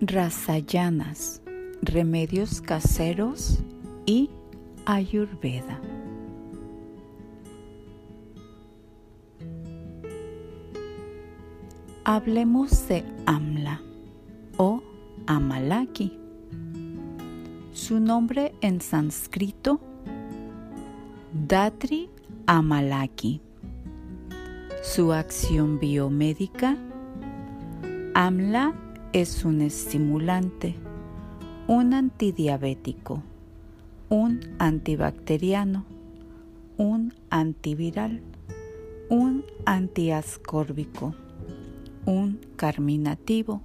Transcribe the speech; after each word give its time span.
Rasayanas, 0.00 1.42
remedios 1.82 2.60
caseros 2.60 3.58
y 4.06 4.30
Ayurveda. 4.86 5.80
Hablemos 12.04 12.86
de 12.86 13.04
Amla 13.26 13.82
o 14.56 14.80
Amalaki. 15.26 16.16
Su 17.72 17.98
nombre 17.98 18.54
en 18.60 18.80
sánscrito, 18.80 19.80
Datri 21.48 22.08
Amalaki. 22.46 23.40
Su 24.80 25.12
acción 25.12 25.80
biomédica, 25.80 26.76
Amla 28.14 28.74
es 29.12 29.46
un 29.46 29.62
estimulante, 29.62 30.74
un 31.66 31.94
antidiabético, 31.94 33.22
un 34.10 34.40
antibacteriano, 34.58 35.86
un 36.76 37.14
antiviral, 37.30 38.20
un 39.08 39.44
antiascórbico, 39.64 41.14
un 42.04 42.38
carminativo, 42.56 43.62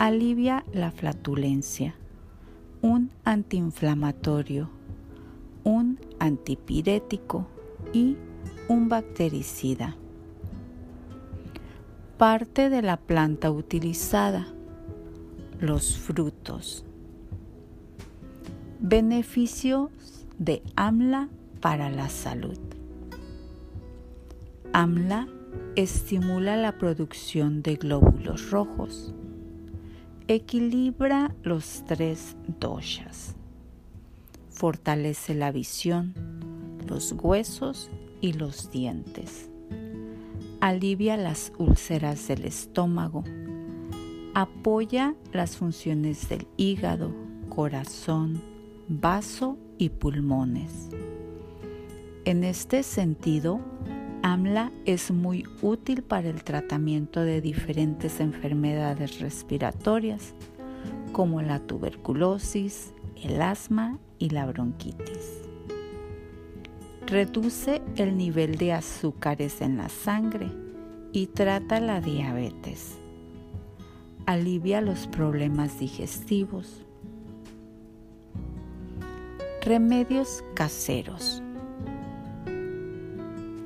alivia 0.00 0.64
la 0.72 0.90
flatulencia, 0.90 1.94
un 2.80 3.10
antiinflamatorio, 3.24 4.68
un 5.62 6.00
antipirético 6.18 7.46
y 7.92 8.16
un 8.68 8.88
bactericida. 8.88 9.96
Parte 12.18 12.68
de 12.68 12.82
la 12.82 12.96
planta 12.96 13.52
utilizada 13.52 14.46
los 15.62 15.96
frutos. 15.96 16.84
Beneficios 18.80 19.90
de 20.36 20.60
AMLA 20.74 21.28
para 21.60 21.88
la 21.88 22.08
salud. 22.08 22.58
AMLA 24.72 25.28
estimula 25.76 26.56
la 26.56 26.78
producción 26.78 27.62
de 27.62 27.76
glóbulos 27.76 28.50
rojos. 28.50 29.14
Equilibra 30.26 31.32
los 31.44 31.84
tres 31.86 32.36
doshas. 32.58 33.36
Fortalece 34.50 35.34
la 35.34 35.52
visión, 35.52 36.12
los 36.88 37.12
huesos 37.12 37.88
y 38.20 38.32
los 38.32 38.72
dientes. 38.72 39.48
Alivia 40.60 41.16
las 41.16 41.52
úlceras 41.56 42.26
del 42.26 42.46
estómago 42.46 43.22
apoya 44.34 45.14
las 45.32 45.56
funciones 45.56 46.28
del 46.28 46.46
hígado, 46.56 47.12
corazón, 47.48 48.40
vaso 48.88 49.58
y 49.76 49.90
pulmones. 49.90 50.88
En 52.24 52.44
este 52.44 52.82
sentido, 52.82 53.60
AMLA 54.22 54.72
es 54.86 55.10
muy 55.10 55.44
útil 55.60 56.02
para 56.02 56.30
el 56.30 56.44
tratamiento 56.44 57.20
de 57.20 57.40
diferentes 57.40 58.20
enfermedades 58.20 59.20
respiratorias, 59.20 60.34
como 61.12 61.42
la 61.42 61.58
tuberculosis, 61.58 62.94
el 63.22 63.42
asma 63.42 63.98
y 64.18 64.30
la 64.30 64.46
bronquitis. 64.46 65.42
Reduce 67.06 67.82
el 67.96 68.16
nivel 68.16 68.56
de 68.56 68.72
azúcares 68.72 69.60
en 69.60 69.76
la 69.76 69.90
sangre 69.90 70.48
y 71.12 71.26
trata 71.26 71.80
la 71.80 72.00
diabetes 72.00 73.01
alivia 74.26 74.80
los 74.80 75.06
problemas 75.06 75.78
digestivos. 75.78 76.84
Remedios 79.62 80.42
caseros. 80.54 81.42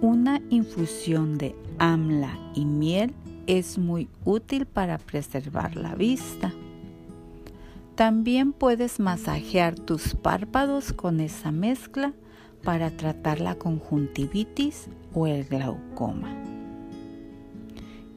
Una 0.00 0.40
infusión 0.50 1.38
de 1.38 1.54
amla 1.78 2.38
y 2.54 2.64
miel 2.64 3.14
es 3.46 3.78
muy 3.78 4.08
útil 4.24 4.66
para 4.66 4.98
preservar 4.98 5.76
la 5.76 5.94
vista. 5.94 6.52
También 7.94 8.52
puedes 8.52 8.98
masajear 8.98 9.78
tus 9.78 10.14
párpados 10.14 10.92
con 10.92 11.20
esa 11.20 11.52
mezcla 11.52 12.12
para 12.64 12.90
tratar 12.90 13.40
la 13.40 13.54
conjuntivitis 13.54 14.88
o 15.12 15.26
el 15.26 15.44
glaucoma. 15.44 16.53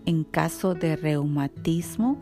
En 0.07 0.23
caso 0.23 0.73
de 0.73 0.95
reumatismo, 0.95 2.17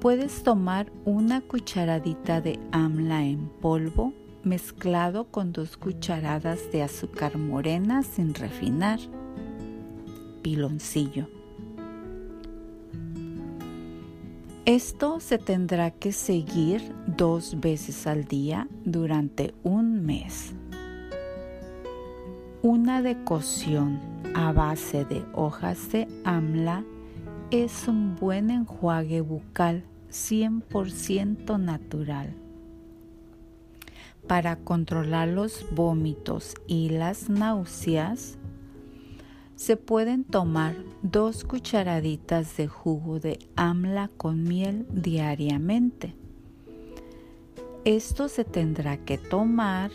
puedes 0.00 0.42
tomar 0.42 0.90
una 1.04 1.42
cucharadita 1.42 2.40
de 2.40 2.58
amla 2.72 3.26
en 3.26 3.50
polvo 3.60 4.14
mezclado 4.42 5.26
con 5.26 5.52
dos 5.52 5.76
cucharadas 5.76 6.72
de 6.72 6.82
azúcar 6.82 7.36
morena 7.36 8.02
sin 8.02 8.32
refinar. 8.32 8.98
Piloncillo. 10.40 11.28
Esto 14.64 15.20
se 15.20 15.36
tendrá 15.36 15.90
que 15.90 16.12
seguir 16.12 16.80
dos 17.06 17.60
veces 17.60 18.06
al 18.06 18.24
día 18.24 18.66
durante 18.86 19.52
un 19.62 20.06
mes. 20.06 20.54
Una 22.62 23.02
decocción 23.02 24.00
a 24.34 24.52
base 24.52 25.04
de 25.04 25.22
hojas 25.34 25.92
de 25.92 26.08
amla 26.24 26.82
es 27.50 27.88
un 27.88 28.14
buen 28.14 28.50
enjuague 28.50 29.20
bucal 29.22 29.82
100% 30.10 31.58
natural. 31.58 32.32
Para 34.28 34.56
controlar 34.56 35.28
los 35.28 35.66
vómitos 35.72 36.54
y 36.68 36.90
las 36.90 37.28
náuseas, 37.28 38.38
se 39.56 39.76
pueden 39.76 40.22
tomar 40.22 40.76
dos 41.02 41.44
cucharaditas 41.44 42.56
de 42.56 42.68
jugo 42.68 43.18
de 43.18 43.40
amla 43.56 44.10
con 44.16 44.44
miel 44.44 44.86
diariamente. 44.92 46.14
Esto 47.84 48.28
se 48.28 48.44
tendrá 48.44 48.98
que 48.98 49.18
tomar 49.18 49.90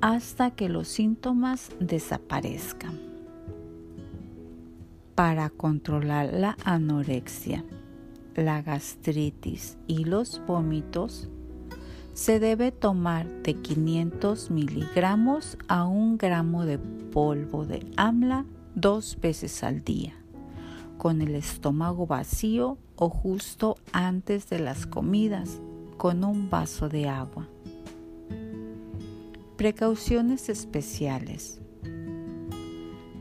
hasta 0.00 0.52
que 0.52 0.68
los 0.68 0.86
síntomas 0.86 1.70
desaparezcan 1.80 3.11
para 5.14 5.50
controlar 5.50 6.32
la 6.32 6.56
anorexia, 6.64 7.64
la 8.34 8.62
gastritis 8.62 9.76
y 9.86 10.04
los 10.04 10.40
vómitos, 10.46 11.28
se 12.14 12.40
debe 12.40 12.72
tomar 12.72 13.26
de 13.42 13.54
500 13.54 14.50
miligramos 14.50 15.56
a 15.68 15.84
un 15.86 16.18
gramo 16.18 16.64
de 16.64 16.78
polvo 16.78 17.64
de 17.64 17.86
amla 17.96 18.44
dos 18.74 19.18
veces 19.20 19.62
al 19.64 19.82
día, 19.82 20.14
con 20.98 21.22
el 21.22 21.34
estómago 21.34 22.06
vacío 22.06 22.78
o 22.96 23.08
justo 23.08 23.76
antes 23.92 24.48
de 24.48 24.58
las 24.58 24.86
comidas, 24.86 25.60
con 25.96 26.24
un 26.24 26.50
vaso 26.50 26.88
de 26.88 27.08
agua. 27.08 27.48
Precauciones 29.56 30.48
especiales. 30.48 31.60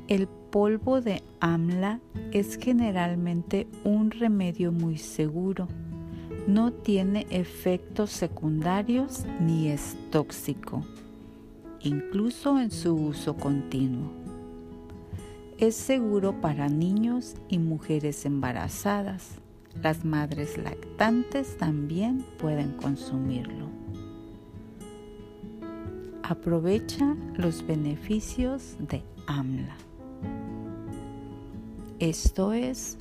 El 0.08 0.28
polvo 0.52 1.00
de 1.00 1.24
amla 1.40 2.02
es 2.34 2.58
generalmente 2.58 3.68
un 3.86 4.12
remedio 4.12 4.72
muy 4.72 4.98
seguro. 4.98 5.68
No 6.46 6.74
tiene 6.74 7.26
efectos 7.30 8.12
secundarios 8.12 9.26
ni 9.40 9.70
es 9.70 9.96
tóxico, 10.12 10.86
incluso 11.80 12.60
en 12.60 12.70
su 12.70 12.94
uso 12.94 13.36
continuo. 13.38 14.12
Es 15.58 15.76
seguro 15.76 16.42
para 16.42 16.68
niños 16.68 17.36
y 17.48 17.60
mujeres 17.60 18.26
embarazadas. 18.26 19.40
Las 19.82 20.04
madres 20.04 20.58
lactantes 20.58 21.58
también 21.58 22.26
pueden 22.40 22.72
consumirlo. 22.72 23.68
Aprovecha 26.24 27.16
los 27.38 27.66
beneficios 27.66 28.76
de 28.80 29.04
AMLA. 29.28 29.91
Esto 32.02 32.52
es 32.52 32.98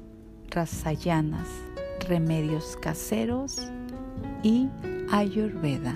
Rasayanas, 0.50 1.48
remedios 2.06 2.76
caseros 2.82 3.56
y 4.42 4.68
Ayurveda. 5.10 5.94